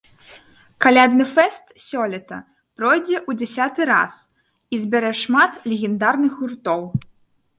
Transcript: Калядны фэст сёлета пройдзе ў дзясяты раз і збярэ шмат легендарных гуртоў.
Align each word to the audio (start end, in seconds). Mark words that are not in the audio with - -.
Калядны 0.83 1.25
фэст 1.33 1.65
сёлета 1.87 2.39
пройдзе 2.79 3.17
ў 3.29 3.41
дзясяты 3.41 3.81
раз 3.91 4.13
і 4.77 4.79
збярэ 4.85 5.11
шмат 5.23 5.51
легендарных 5.75 6.31
гуртоў. 6.41 6.81